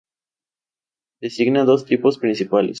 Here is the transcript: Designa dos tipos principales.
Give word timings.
Designa 1.21 1.63
dos 1.63 1.85
tipos 1.85 2.17
principales. 2.17 2.69